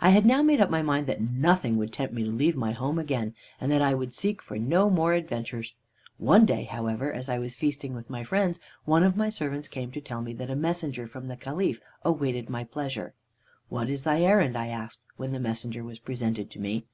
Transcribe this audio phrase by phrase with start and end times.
[0.00, 2.72] "I had now made up my mind that nothing would tempt me to leave my
[2.72, 5.74] home again, and that I would seek for no more adventures.
[6.16, 9.90] "One day, however, as I was feasting with my friends, one of my servants came
[9.92, 13.12] to tell me that a messenger from the Caliph awaited my pleasure.
[13.68, 16.86] "'What is thy errand?' I asked when the messenger was presented to me.